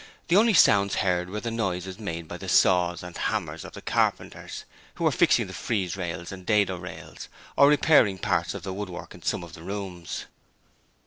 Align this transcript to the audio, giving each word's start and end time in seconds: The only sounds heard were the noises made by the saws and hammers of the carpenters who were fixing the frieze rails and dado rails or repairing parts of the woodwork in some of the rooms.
The 0.29 0.35
only 0.35 0.55
sounds 0.55 0.95
heard 0.95 1.29
were 1.29 1.41
the 1.41 1.51
noises 1.51 1.99
made 1.99 2.27
by 2.27 2.37
the 2.39 2.49
saws 2.49 3.03
and 3.03 3.15
hammers 3.15 3.63
of 3.63 3.73
the 3.73 3.83
carpenters 3.83 4.65
who 4.95 5.03
were 5.03 5.11
fixing 5.11 5.45
the 5.45 5.53
frieze 5.53 5.95
rails 5.95 6.31
and 6.31 6.43
dado 6.43 6.75
rails 6.79 7.29
or 7.55 7.67
repairing 7.67 8.17
parts 8.17 8.55
of 8.55 8.63
the 8.63 8.73
woodwork 8.73 9.13
in 9.13 9.21
some 9.21 9.43
of 9.43 9.53
the 9.53 9.61
rooms. 9.61 10.25